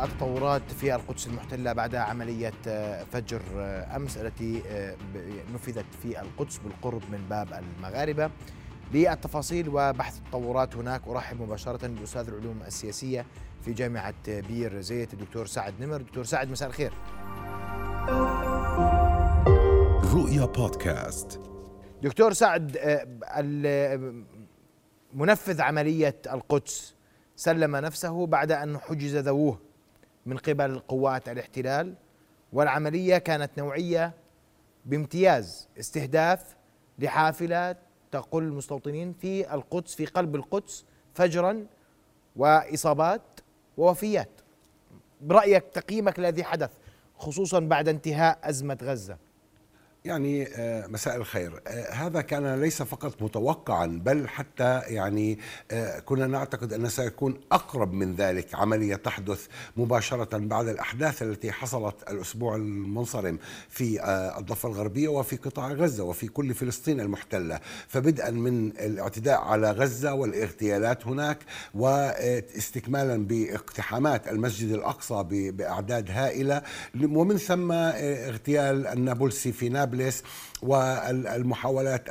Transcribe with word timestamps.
التطورات 0.00 0.62
في 0.80 0.94
القدس 0.94 1.26
المحتلة 1.26 1.72
بعد 1.72 1.94
عملية 1.94 2.52
فجر 3.12 3.42
أمس 3.96 4.16
التي 4.16 4.62
نفذت 5.54 5.86
في 6.02 6.20
القدس 6.20 6.58
بالقرب 6.58 7.02
من 7.12 7.26
باب 7.30 7.52
المغاربة. 7.52 8.30
للتفاصيل 8.92 9.68
وبحث 9.68 10.18
التطورات 10.18 10.76
هناك 10.76 11.08
أرحب 11.08 11.42
مباشرة 11.42 11.86
بأستاذ 11.86 12.28
العلوم 12.28 12.62
السياسية 12.66 13.26
في 13.64 13.72
جامعة 13.72 14.14
بير 14.26 14.80
زيت 14.80 15.14
الدكتور 15.14 15.46
سعد 15.46 15.74
نمر. 15.80 16.02
دكتور 16.02 16.24
سعد 16.24 16.50
مساء 16.50 16.68
الخير. 16.68 16.92
رؤيا 20.14 20.44
بودكاست. 20.44 21.40
دكتور 22.02 22.32
سعد 22.32 22.78
منفذ 25.14 25.60
عملية 25.60 26.16
القدس 26.32 26.94
سلم 27.36 27.76
نفسه 27.76 28.26
بعد 28.26 28.52
أن 28.52 28.78
حجز 28.78 29.16
ذووه. 29.16 29.67
من 30.28 30.36
قبل 30.36 30.78
قوات 30.78 31.28
الاحتلال 31.28 31.94
والعملية 32.52 33.18
كانت 33.18 33.50
نوعية 33.58 34.14
بامتياز 34.84 35.68
استهداف 35.80 36.56
لحافلة 36.98 37.76
تقل 38.10 38.42
المستوطنين 38.42 39.12
في 39.12 39.54
القدس 39.54 39.94
في 39.94 40.06
قلب 40.06 40.34
القدس 40.36 40.84
فجرا 41.14 41.66
وإصابات 42.36 43.40
ووفيات. 43.76 44.30
برأيك 45.20 45.64
تقييمك 45.72 46.18
الذي 46.18 46.44
حدث 46.44 46.70
خصوصا 47.16 47.60
بعد 47.60 47.88
انتهاء 47.88 48.38
أزمة 48.42 48.78
غزة؟ 48.82 49.18
يعني 50.04 50.48
آه، 50.56 50.86
مساء 50.86 51.16
الخير. 51.16 51.62
آه، 51.66 51.92
هذا 51.92 52.20
كان 52.20 52.60
ليس 52.60 52.82
فقط 52.82 53.22
متوقعا 53.22 53.86
بل 53.86 54.28
حتى 54.28 54.80
يعني 54.86 55.38
آه، 55.70 55.98
كنا 55.98 56.26
نعتقد 56.26 56.72
أن 56.72 56.88
سيكون 56.88 57.40
أقرب 57.52 57.92
من 57.92 58.14
ذلك 58.14 58.54
عملية 58.54 58.96
تحدث 58.96 59.46
مباشرة 59.76 60.38
بعد 60.38 60.68
الأحداث 60.68 61.22
التي 61.22 61.52
حصلت 61.52 61.94
الأسبوع 62.10 62.56
المنصرم 62.56 63.38
في 63.68 64.04
الضفة 64.38 64.68
الغربية 64.68 65.08
وفي 65.08 65.36
قطاع 65.36 65.72
غزة 65.72 66.04
وفي 66.04 66.28
كل 66.28 66.54
فلسطين 66.54 67.00
المحتلة. 67.00 67.60
فبدءا 67.88 68.30
من 68.30 68.68
الاعتداء 68.68 69.40
على 69.40 69.70
غزة 69.70 70.14
والاغتيالات 70.14 71.06
هناك 71.06 71.38
واستكمالا 71.74 73.16
باقتحامات 73.16 74.28
المسجد 74.28 74.72
الأقصى 74.72 75.24
بأعداد 75.28 76.10
هائلة 76.10 76.62
ومن 77.02 77.36
ثم 77.36 77.72
اغتيال 77.72 78.86
النابلسي 78.86 79.52
في 79.52 79.68
نابلس. 79.68 79.87
نابلس 79.88 80.22
والمحاولات 80.62 82.02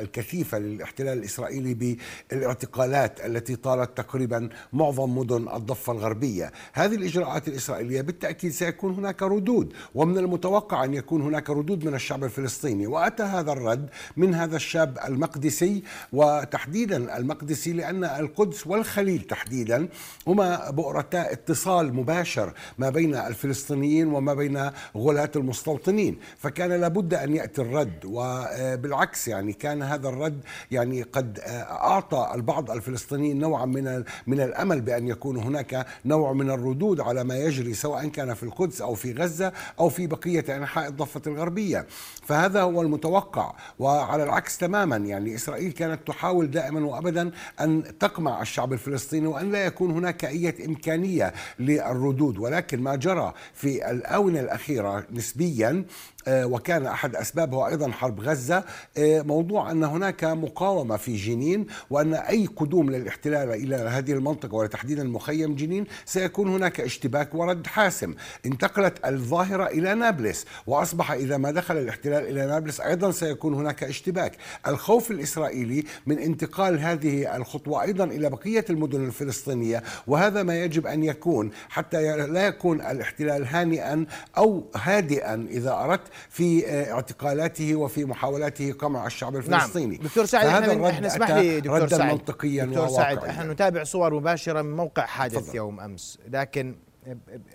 الكثيفة 0.00 0.58
للاحتلال 0.58 1.18
الإسرائيلي 1.18 1.96
بالاعتقالات 2.30 3.26
التي 3.26 3.56
طالت 3.56 3.96
تقريبا 3.96 4.48
معظم 4.72 5.18
مدن 5.18 5.48
الضفة 5.48 5.92
الغربية. 5.92 6.52
هذه 6.72 6.94
الإجراءات 6.94 7.48
الإسرائيلية 7.48 8.00
بالتأكيد 8.00 8.52
سيكون 8.52 8.94
هناك 8.94 9.22
ردود 9.22 9.72
ومن 9.94 10.18
المتوقع 10.18 10.84
أن 10.84 10.94
يكون 10.94 11.22
هناك 11.22 11.50
ردود 11.50 11.84
من 11.84 11.94
الشعب 11.94 12.24
الفلسطيني. 12.24 12.86
وأتى 12.86 13.22
هذا 13.22 13.52
الرد 13.52 13.90
من 14.16 14.34
هذا 14.34 14.56
الشاب 14.56 14.98
المقدسي 15.08 15.82
وتحديدا 16.12 17.16
المقدسي 17.16 17.72
لأن 17.72 18.04
القدس 18.04 18.66
والخليل 18.66 19.20
تحديدا 19.22 19.88
هما 20.26 20.70
بؤرتا 20.70 21.32
اتصال 21.32 21.94
مباشر 21.94 22.52
ما 22.78 22.90
بين 22.90 23.14
الفلسطينيين 23.14 24.06
وما 24.06 24.34
بين 24.34 24.70
غلاة 24.96 25.30
المستوطنين. 25.36 26.18
فكان 26.38 26.72
لابد 26.72 27.14
أن 27.24 27.34
يأتي 27.34 27.62
الرد 27.62 28.04
وبالعكس 28.04 29.28
يعني 29.28 29.52
كان 29.52 29.82
هذا 29.82 30.08
الرد 30.08 30.40
يعني 30.70 31.02
قد 31.02 31.40
أعطى 31.70 32.30
البعض 32.34 32.70
الفلسطينيين 32.70 33.38
نوعا 33.38 33.66
من 33.66 34.04
من 34.26 34.40
الأمل 34.40 34.80
بأن 34.80 35.08
يكون 35.08 35.36
هناك 35.36 35.86
نوع 36.04 36.32
من 36.32 36.50
الردود 36.50 37.00
على 37.00 37.24
ما 37.24 37.36
يجري 37.36 37.74
سواء 37.74 38.08
كان 38.08 38.34
في 38.34 38.42
القدس 38.42 38.80
أو 38.80 38.94
في 38.94 39.12
غزة 39.12 39.52
أو 39.80 39.88
في 39.88 40.06
بقية 40.06 40.56
أنحاء 40.56 40.88
الضفة 40.88 41.22
الغربية. 41.26 41.86
فهذا 42.26 42.62
هو 42.62 42.82
المتوقع 42.82 43.54
وعلى 43.78 44.22
العكس 44.22 44.58
تماما 44.58 44.96
يعني 44.96 45.34
إسرائيل 45.34 45.72
كانت 45.72 46.06
تحاول 46.06 46.50
دائما 46.50 46.86
وأبدا 46.86 47.30
أن 47.60 47.98
تقمع 48.00 48.42
الشعب 48.42 48.72
الفلسطيني 48.72 49.26
وأن 49.26 49.52
لا 49.52 49.64
يكون 49.64 49.90
هناك 49.90 50.24
أي 50.24 50.66
إمكانية 50.66 51.32
للردود. 51.58 52.38
ولكن 52.38 52.82
ما 52.82 52.96
جرى 52.96 53.32
في 53.54 53.90
الآونة 53.90 54.40
الأخيرة 54.40 55.06
نسبيا 55.12 55.70
آه، 55.70 55.84
وكان 56.28 56.86
أحد 56.86 57.16
اسبابه 57.16 57.68
أيضا 57.68 57.90
حرب 57.90 58.20
غزة. 58.20 58.64
آه، 58.98 59.22
موضوع 59.22 59.70
أن 59.70 59.84
هناك 59.84 60.24
مقاومة 60.24 60.96
في 60.96 61.16
جنين 61.16 61.66
وأن 61.90 62.14
أي 62.14 62.46
قدوم 62.46 62.90
للاحتلال 62.90 63.50
إلى 63.50 63.76
هذه 63.76 64.12
المنطقة 64.12 64.54
وتحديدا 64.54 65.04
مخيم 65.04 65.54
جنين 65.54 65.86
سيكون 66.04 66.48
هناك 66.48 66.80
اشتباك 66.80 67.34
ورد 67.34 67.66
حاسم. 67.66 68.14
انتقلت 68.46 69.06
الظاهرة 69.06 69.66
إلى 69.66 69.94
نابلس 69.94 70.46
وأصبح 70.66 71.12
إذا 71.12 71.36
ما 71.36 71.50
دخل 71.50 71.76
الاحتلال 71.76 72.28
إلى 72.28 72.46
نابلس 72.46 72.80
أيضا 72.80 73.10
سيكون 73.10 73.54
هناك 73.54 73.84
اشتباك. 73.84 74.36
الخوف 74.66 75.10
الإسرائيلي 75.10 75.84
من 76.06 76.18
انتقال 76.18 76.78
هذه 76.78 77.36
الخطوة 77.36 77.82
أيضا 77.82 78.04
إلى 78.04 78.30
بقية 78.30 78.64
المدن 78.70 79.06
الفلسطينية 79.06 79.82
وهذا 80.06 80.42
ما 80.42 80.64
يجب 80.64 80.86
أن 80.86 81.04
يكون 81.04 81.50
حتى 81.68 82.16
لا 82.16 82.46
يكون 82.46 82.80
الاحتلال 82.80 83.46
هانئا 83.46 84.06
أو 84.38 84.64
هادئا 84.76 85.46
إذا 85.50 85.72
أردت 85.72 86.09
في 86.28 86.66
آه، 86.66 86.92
اعتقالاته 86.92 87.76
وفي 87.76 88.04
محاولاته 88.04 88.72
قمع 88.72 89.06
الشعب 89.06 89.32
نعم. 89.32 89.40
الفلسطيني 89.40 89.96
نعم. 89.96 90.06
دكتور 90.06 90.24
سعد 90.24 90.46
إحنا, 90.46 90.90
إحنا 90.90 91.06
اسمح 91.06 91.30
لي 91.30 91.60
دكتور 91.60 91.88
سعد 91.88 92.12
منطقيا 92.12 92.64
دكتور 92.64 92.88
سعد 92.88 93.24
إحنا 93.24 93.52
نتابع 93.52 93.84
صور 93.84 94.14
مباشرة 94.14 94.62
من 94.62 94.76
موقع 94.76 95.06
حادث 95.06 95.48
فضل. 95.48 95.56
يوم 95.56 95.80
أمس 95.80 96.18
لكن 96.28 96.76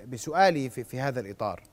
بسؤالي 0.07 0.69
في, 0.69 0.83
في 0.83 0.99
هذا 0.99 1.19
الإطار 1.19 1.63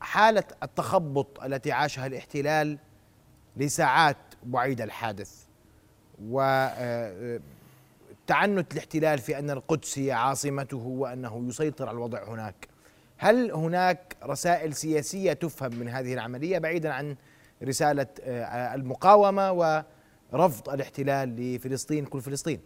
حالة 0.00 0.44
التخبط 0.62 1.42
التي 1.44 1.72
عاشها 1.72 2.06
الاحتلال 2.06 2.78
لساعات 3.56 4.16
بعيد 4.42 4.80
الحادث 4.80 5.44
و 6.28 6.40
آه، 6.40 7.40
تعنت 8.26 8.72
الاحتلال 8.72 9.18
في 9.18 9.38
أن 9.38 9.50
القدس 9.50 9.98
هي 9.98 10.12
عاصمته 10.12 10.76
وأنه 10.76 11.44
يسيطر 11.48 11.88
على 11.88 11.94
الوضع 11.94 12.24
هناك 12.24 12.68
هل 13.22 13.52
هناك 13.52 14.16
رسائل 14.24 14.74
سياسية 14.74 15.32
تفهم 15.32 15.74
من 15.74 15.88
هذه 15.88 16.14
العملية 16.14 16.58
بعيدا 16.58 16.92
عن 16.92 17.16
رسالة 17.64 18.06
آه، 18.22 18.74
المقاومة 18.74 19.52
ورفض 20.32 20.68
الاحتلال 20.68 21.36
لفلسطين 21.36 22.04
كل 22.04 22.20
فلسطين؟ 22.20 22.60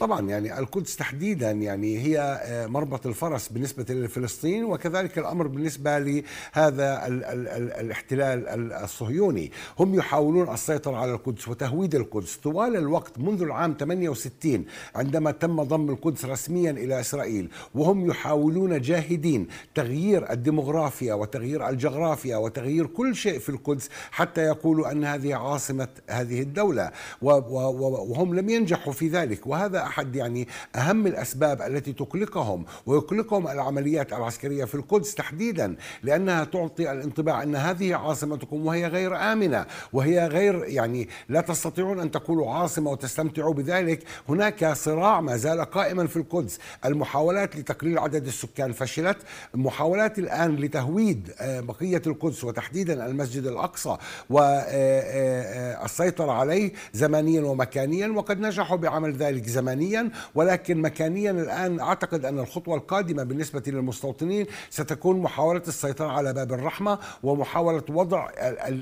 طبعا 0.00 0.20
يعني 0.28 0.58
القدس 0.58 0.96
تحديدا 0.96 1.50
يعني 1.50 1.98
هي 1.98 2.40
آه، 2.42 2.66
مربط 2.66 3.06
الفرس 3.06 3.48
بالنسبة 3.48 3.94
لفلسطين 3.94 4.64
وكذلك 4.64 5.18
الأمر 5.18 5.46
بالنسبة 5.46 5.98
لهذا 5.98 7.06
ال 7.06 7.24
ال 7.24 7.48
ال 7.48 7.72
الاحتلال 7.72 8.72
الصهيوني. 8.72 9.52
هم 9.78 9.94
يحاولون 9.94 10.54
السيطرة 10.54 10.96
على 10.96 11.12
القدس 11.12 11.48
وتهويد 11.48 11.94
القدس. 11.94 12.36
طوال 12.36 12.76
الوقت 12.76 13.18
منذ 13.18 13.42
العام 13.42 13.76
68 13.80 14.64
عندما 14.94 15.30
تم 15.30 15.62
ضم 15.62 15.90
القدس 15.90 16.24
رسميا 16.24 16.70
إلى 16.70 17.00
إسرائيل 17.00 17.50
وهم 17.74 18.10
يحاولون 18.10 18.80
جاهدين 18.80 19.46
تغيير 19.74 20.30
الديمغرافيا 20.32 21.14
وتغيير 21.14 21.68
الجغرافيا 21.68 22.36
وتغيير 22.36 22.86
كل 22.86 23.16
شيء 23.16 23.38
في 23.38 23.48
القدس 23.48 23.88
حتى 24.10 24.40
يقولوا 24.40 24.92
أن 24.92 25.04
هذه 25.04 25.34
عاصمة 25.34 25.88
هذه 26.10 26.42
الدولة. 26.42 26.90
وهم 27.22 28.34
لم 28.34 28.48
ينجحوا 28.50 28.92
في 28.92 29.08
ذلك. 29.08 29.46
وهذا 29.46 29.89
أحد 29.90 30.16
يعني 30.16 30.48
أهم 30.76 31.06
الأسباب 31.06 31.62
التي 31.62 31.92
تقلقهم 31.92 32.64
ويقلقهم 32.86 33.48
العمليات 33.48 34.12
العسكرية 34.12 34.64
في 34.64 34.74
القدس 34.74 35.14
تحديدا 35.14 35.76
لأنها 36.02 36.44
تعطي 36.44 36.92
الانطباع 36.92 37.42
أن 37.42 37.56
هذه 37.56 37.94
عاصمتكم 37.94 38.66
وهي 38.66 38.86
غير 38.86 39.16
آمنة 39.16 39.66
وهي 39.92 40.26
غير 40.26 40.64
يعني 40.64 41.08
لا 41.28 41.40
تستطيعون 41.40 42.00
أن 42.00 42.10
تقولوا 42.10 42.50
عاصمة 42.50 42.90
وتستمتعوا 42.90 43.54
بذلك. 43.54 44.02
هناك 44.28 44.72
صراع 44.72 45.20
ما 45.20 45.36
زال 45.36 45.60
قائما 45.60 46.06
في 46.06 46.16
القدس. 46.16 46.58
المحاولات 46.84 47.56
لتقليل 47.56 47.98
عدد 47.98 48.26
السكان 48.26 48.72
فشلت. 48.72 49.16
محاولات 49.54 50.18
الآن 50.18 50.56
لتهويد 50.56 51.32
آه، 51.38 51.60
بقية 51.60 52.02
القدس 52.06 52.44
وتحديدا 52.44 53.06
المسجد 53.06 53.46
الأقصى 53.46 53.96
والسيطره 54.30 54.64
آه، 56.24 56.34
آه، 56.34 56.40
عليه 56.40 56.72
زمانيا 56.92 57.42
ومكانيا 57.42 58.08
وقد 58.08 58.40
نجحوا 58.40 58.76
بعمل 58.76 59.12
ذلك 59.16 59.46
زمانيا. 59.46 59.79
زمانيا 59.80 60.10
ولكن 60.34 60.82
مكانيا 60.82 61.30
الآن 61.30 61.80
أعتقد 61.80 62.24
أن 62.24 62.38
الخطوة 62.38 62.76
القادمة 62.76 63.22
بالنسبة 63.22 63.62
للمستوطنين 63.66 64.46
ستكون 64.70 65.20
محاولة 65.20 65.62
السيطرة 65.68 66.06
على 66.06 66.32
باب 66.32 66.52
الرحمة 66.52 66.98
ومحاولة 67.22 67.82
وضع 67.88 68.28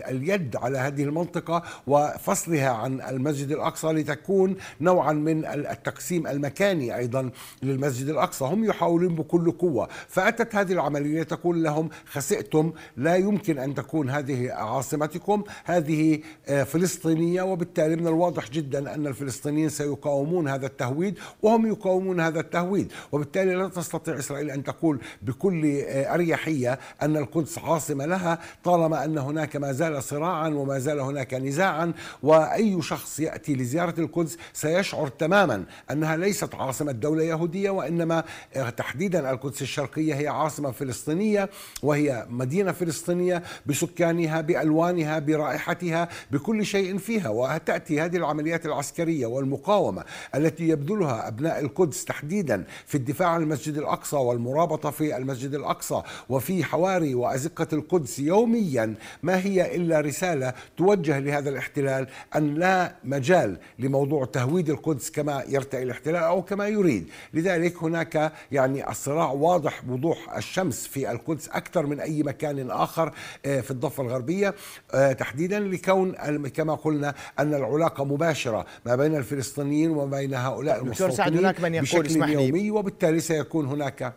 اليد 0.08 0.56
على 0.56 0.78
هذه 0.78 1.02
المنطقة 1.02 1.62
وفصلها 1.86 2.68
عن 2.70 3.00
المسجد 3.00 3.50
الأقصى 3.50 3.86
لتكون 3.86 4.56
نوعا 4.80 5.12
من 5.12 5.44
التقسيم 5.46 6.26
المكاني 6.26 6.96
أيضا 6.96 7.30
للمسجد 7.62 8.08
الأقصى. 8.08 8.44
هم 8.44 8.64
يحاولون 8.64 9.14
بكل 9.14 9.50
قوة. 9.50 9.88
فأتت 10.08 10.54
هذه 10.54 10.72
العملية 10.72 11.22
تقول 11.22 11.62
لهم 11.62 11.88
خسئتم 12.06 12.72
لا 12.96 13.16
يمكن 13.16 13.58
أن 13.58 13.74
تكون 13.74 14.10
هذه 14.10 14.52
عاصمتكم. 14.52 15.44
هذه 15.64 16.20
آه، 16.48 16.62
فلسطينية 16.62 17.42
وبالتالي 17.42 17.96
من 17.96 18.06
الواضح 18.06 18.50
جدا 18.50 18.94
أن 18.94 19.06
الفلسطينيين 19.06 19.68
سيقاومون 19.68 20.48
هذا 20.48 20.66
التهويد 20.78 21.18
وهم 21.42 21.66
يقاومون 21.66 22.20
هذا 22.20 22.40
التهويد. 22.40 22.92
وبالتالي 23.12 23.54
لا 23.54 23.68
تستطيع 23.68 24.18
إسرائيل 24.18 24.50
أن 24.50 24.64
تقول 24.64 25.00
بكل 25.22 25.66
آه، 25.66 26.14
أريحية 26.14 26.78
أن 27.02 27.16
القدس 27.16 27.58
عاصمة 27.58 28.06
لها 28.06 28.38
طالما 28.64 29.04
أن 29.04 29.18
هناك 29.18 29.56
ما 29.56 29.72
زال 29.72 30.02
صراعا 30.02 30.48
وما 30.48 30.78
زال 30.78 31.00
هناك 31.00 31.34
نزاعا 31.34 31.92
وأي 32.22 32.82
شخص 32.82 33.20
يأتي 33.20 33.54
لزيارة 33.54 34.00
القدس 34.00 34.38
سيشعر 34.52 35.08
تماما 35.08 35.64
أنها 35.90 36.16
ليست 36.16 36.54
عاصمة 36.54 36.92
دولة 36.92 37.22
يهودية 37.22 37.70
وإنما 37.70 38.24
آه، 38.56 38.70
تحديدا 38.70 39.30
القدس 39.30 39.62
الشرقية 39.62 40.14
هي 40.14 40.28
عاصمة 40.28 40.70
فلسطينية 40.70 41.50
وهي 41.82 42.26
مدينة 42.30 42.72
فلسطينية 42.72 43.42
بسكانها 43.66 44.40
بألوانها 44.40 45.18
برائحتها 45.18 46.08
بكل 46.30 46.66
شيء 46.66 46.98
فيها. 46.98 47.28
وتأتي 47.28 48.00
هذه 48.00 48.16
العمليات 48.16 48.66
العسكرية 48.66 49.26
والمقاومة 49.26 50.04
التي 50.34 50.67
يبذلها 50.68 51.28
أبناء 51.28 51.60
القدس 51.60 52.04
تحديدا 52.04 52.64
في 52.86 52.94
الدفاع 52.94 53.28
عن 53.28 53.42
المسجد 53.42 53.76
الأقصى 53.76 54.16
والمرابطة 54.16 54.90
في 54.90 55.16
المسجد 55.16 55.54
الأقصى 55.54 56.02
وفي 56.28 56.64
حواري 56.64 57.14
وأزقة 57.14 57.66
القدس 57.72 58.18
يوميا. 58.18 58.94
ما 59.22 59.38
هي 59.44 59.76
إلا 59.76 60.00
رسالة 60.00 60.52
توجه 60.76 61.18
لهذا 61.18 61.50
الاحتلال 61.50 62.06
أن 62.36 62.54
لا 62.54 62.94
مجال 63.04 63.58
لموضوع 63.78 64.24
تهويد 64.24 64.70
القدس 64.70 65.10
كما 65.10 65.44
يرتئي 65.48 65.82
الاحتلال 65.82 66.22
أو 66.22 66.42
كما 66.42 66.68
يريد. 66.68 67.08
لذلك 67.34 67.82
هناك 67.82 68.32
يعني 68.52 68.90
الصراع 68.90 69.30
واضح 69.30 69.82
وضوح 69.88 70.36
الشمس 70.36 70.86
في 70.86 71.10
القدس 71.10 71.48
أكثر 71.48 71.86
من 71.86 72.00
أي 72.00 72.22
مكان 72.22 72.70
آخر 72.70 73.12
آه، 73.46 73.60
في 73.60 73.70
الضفة 73.70 74.02
الغربية 74.02 74.54
آه، 74.94 75.12
تحديدا 75.12 75.60
لكون 75.60 76.12
كما 76.48 76.74
قلنا 76.74 77.14
أن 77.38 77.54
العلاقة 77.54 78.04
مباشرة 78.04 78.66
ما 78.86 78.96
بين 78.96 79.16
الفلسطينيين 79.16 79.90
وما 79.90 80.18
بين 80.18 80.34
هؤلاء 80.34 80.57
المستوطنين 80.60 81.38
هناك 81.38 81.60
من 81.60 81.74
يقول 81.74 82.02
بشكل 82.02 82.30
يومي 82.30 82.70
وبالتالي 82.70 83.20
سيكون 83.20 83.66
هناك 83.66 84.14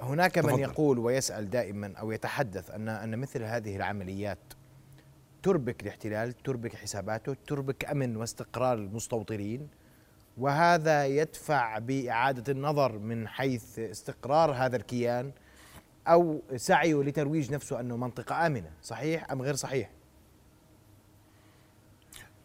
هناك 0.00 0.38
من 0.38 0.58
يقول 0.58 0.98
ويسأل 0.98 1.50
دائما 1.50 1.92
أو 2.00 2.12
يتحدث 2.12 2.70
أن 2.70 2.88
أن 2.88 3.18
مثل 3.18 3.42
هذه 3.42 3.76
العمليات 3.76 4.38
تربك 5.42 5.82
الاحتلال 5.82 6.42
تربك 6.42 6.74
حساباته 6.74 7.36
تربك 7.46 7.84
أمن 7.84 8.16
واستقرار 8.16 8.78
المستوطنين 8.78 9.68
وهذا 10.38 11.06
يدفع 11.06 11.78
بإعادة 11.78 12.52
النظر 12.52 12.98
من 12.98 13.28
حيث 13.28 13.78
استقرار 13.78 14.52
هذا 14.52 14.76
الكيان 14.76 15.32
أو 16.08 16.42
سعيه 16.56 17.02
لترويج 17.02 17.52
نفسه 17.52 17.80
أنه 17.80 17.96
منطقة 17.96 18.46
آمنة 18.46 18.70
صحيح 18.82 19.32
أم 19.32 19.42
غير 19.42 19.54
صحيح؟ 19.54 19.90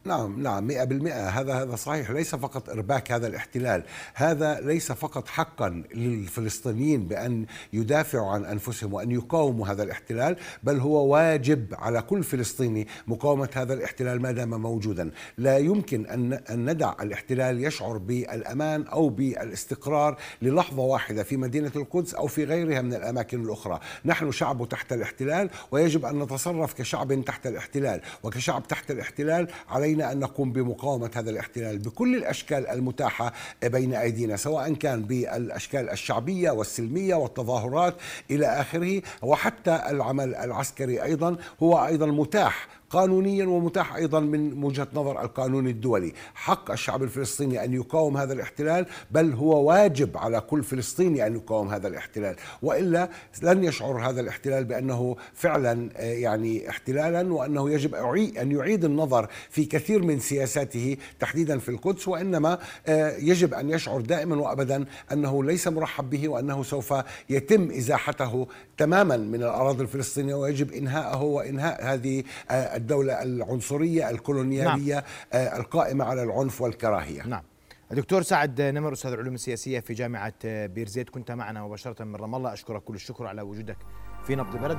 نعم 0.05 0.43
نعم 0.43 0.71
100% 0.71 0.73
هذا 1.11 1.53
هذا 1.53 1.75
صحيح. 1.75 2.11
ليس 2.11 2.35
فقط 2.35 2.69
إرباك 2.69 3.11
هذا 3.11 3.27
الاحتلال. 3.27 3.83
هذا 4.13 4.59
ليس 4.59 4.91
فقط 4.91 5.27
حقا 5.27 5.83
للفلسطينيين 5.95 7.07
بأن 7.07 7.45
يدافعوا 7.73 8.31
عن 8.31 8.45
أنفسهم 8.45 8.93
وأن 8.93 9.11
يقاوموا 9.11 9.67
هذا 9.67 9.83
الاحتلال 9.83 10.35
بل 10.63 10.79
هو 10.79 11.07
واجب 11.13 11.73
على 11.73 12.01
كل 12.01 12.23
فلسطيني 12.23 12.87
مقاومة 13.07 13.49
هذا 13.53 13.73
الاحتلال 13.73 14.21
ما 14.21 14.31
دام 14.31 14.61
موجودا. 14.61 15.11
لا 15.37 15.57
يمكن 15.57 16.05
أن 16.05 16.33
أن 16.33 16.69
ندع 16.69 16.93
الاحتلال 17.01 17.63
يشعر 17.63 17.97
بالأمان 17.97 18.87
أو 18.87 19.09
بالاستقرار 19.09 20.17
للحظة 20.41 20.81
واحدة 20.81 21.23
في 21.23 21.37
مدينة 21.37 21.71
القدس 21.75 22.13
أو 22.13 22.27
في 22.27 22.43
غيرها 22.43 22.81
من 22.81 22.93
الأماكن 22.93 23.43
الأخرى. 23.43 23.79
نحن 24.05 24.31
شعب 24.31 24.69
تحت 24.69 24.93
الاحتلال 24.93 25.49
ويجب 25.71 26.05
أن 26.05 26.19
نتصرف 26.19 26.73
كشعب 26.73 27.25
تحت 27.25 27.47
الاحتلال. 27.47 28.01
وكشعب 28.23 28.67
تحت 28.67 28.91
الاحتلال 28.91 29.47
علينا 29.69 29.92
علينا 29.93 30.11
أن 30.11 30.19
نقوم 30.19 30.51
بمقاومة 30.51 31.11
هذا 31.15 31.29
الاحتلال 31.29 31.77
بكل 31.77 32.15
الأشكال 32.15 32.67
المتاحة 32.67 33.33
بين 33.63 33.93
أيدينا 33.93 34.35
سواء 34.37 34.73
كان 34.73 35.03
بالأشكال 35.03 35.89
الشعبية 35.89 36.51
والسلمية 36.51 37.15
والتظاهرات 37.15 37.95
إلى 38.31 38.45
آخره 38.45 39.01
وحتى 39.21 39.83
العمل 39.89 40.35
العسكري 40.35 41.03
أيضا 41.03 41.35
هو 41.63 41.85
أيضا 41.85 42.05
متاح 42.05 42.67
قانونيا 42.93 43.45
ومتاح 43.45 43.95
أيضا 43.95 44.19
من 44.19 44.63
وجهة 44.63 44.87
نظر 44.93 45.21
القانون 45.21 45.67
الدولي، 45.67 46.13
حق 46.33 46.71
الشعب 46.71 47.03
الفلسطيني 47.03 47.63
أن 47.63 47.73
يقاوم 47.73 48.17
هذا 48.17 48.33
الاحتلال 48.33 48.85
بل 49.11 49.33
هو 49.33 49.63
واجب 49.69 50.17
على 50.17 50.41
كل 50.41 50.63
فلسطيني 50.63 51.27
أن 51.27 51.35
يقاوم 51.35 51.67
هذا 51.67 51.87
الاحتلال، 51.87 52.35
وإلا 52.61 53.09
لن 53.43 53.63
يشعر 53.63 54.09
هذا 54.09 54.21
الاحتلال 54.21 54.63
بأنه 54.63 55.15
فعلا 55.33 55.89
آه، 55.95 56.13
يعني 56.13 56.69
احتلالا 56.69 57.33
وأنه 57.33 57.69
يجب 57.69 57.95
أن 57.95 58.51
يعيد 58.51 58.85
النظر 58.85 59.27
في 59.49 59.65
كثير 59.65 60.01
من 60.01 60.19
سياساته 60.19 60.97
تحديدا 61.19 61.59
في 61.59 61.69
القدس. 61.69 62.07
وإنما 62.07 62.59
آه، 62.87 63.17
يجب 63.17 63.53
أن 63.53 63.69
يشعر 63.69 64.01
دائما 64.01 64.35
وابدا 64.35 64.85
أنه 65.11 65.43
ليس 65.43 65.67
مرحب 65.67 66.09
به 66.09 66.27
وأنه 66.29 66.63
سوف 66.63 66.93
يتم 67.29 67.71
إزاحته 67.71 68.47
تماما 68.77 69.17
من 69.17 69.43
الأراضي 69.43 69.83
الفلسطينية. 69.83 70.35
ويجب 70.35 70.71
إنهاءه 70.71 71.21
وإنهاء 71.23 71.83
هذه 71.83 72.23
آه، 72.51 72.82
الدولة 72.83 73.23
العنصرية 73.23 74.09
الكولونيالية 74.09 74.93
نعم. 74.95 75.03
آه، 75.33 75.57
القائمة 75.57 76.05
على 76.05 76.23
العنف 76.23 76.61
والكراهية. 76.61 77.27
نعم. 77.27 77.43
دكتور 77.91 78.21
سعد 78.21 78.61
نمر 78.61 78.93
أستاذ 78.93 79.11
العلوم 79.11 79.33
السياسية 79.33 79.79
في 79.79 79.93
جامعة 79.93 80.33
بيرزيت. 80.43 81.09
كنت 81.09 81.31
معنا 81.31 81.63
مباشرة 81.63 82.03
من 82.03 82.15
رام 82.15 82.35
الله. 82.35 82.53
أشكرك 82.53 82.83
كل 82.83 82.95
الشكر 82.95 83.27
على 83.27 83.41
وجودك 83.41 83.77
في 84.23 84.35
نبض 84.35 84.57
بلد 84.57 84.77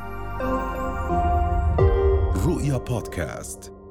رؤيا 2.47 2.77
بودكاست. 2.77 3.84